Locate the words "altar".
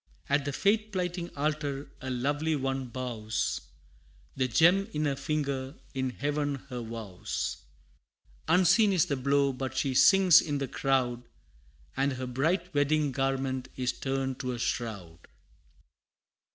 1.35-1.91